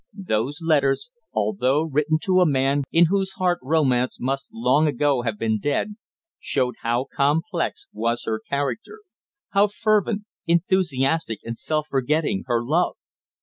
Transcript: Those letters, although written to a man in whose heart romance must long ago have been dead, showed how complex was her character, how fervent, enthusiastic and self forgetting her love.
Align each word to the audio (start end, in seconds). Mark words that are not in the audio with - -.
Those 0.17 0.61
letters, 0.63 1.11
although 1.31 1.83
written 1.83 2.17
to 2.23 2.39
a 2.41 2.45
man 2.49 2.85
in 2.91 3.05
whose 3.11 3.33
heart 3.33 3.59
romance 3.61 4.17
must 4.19 4.49
long 4.51 4.87
ago 4.87 5.21
have 5.21 5.37
been 5.37 5.59
dead, 5.59 5.95
showed 6.39 6.73
how 6.81 7.05
complex 7.15 7.85
was 7.93 8.23
her 8.23 8.39
character, 8.49 9.01
how 9.49 9.67
fervent, 9.67 10.23
enthusiastic 10.47 11.37
and 11.43 11.55
self 11.55 11.85
forgetting 11.87 12.45
her 12.47 12.65
love. 12.65 12.95